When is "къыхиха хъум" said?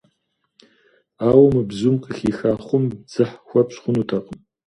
2.03-2.83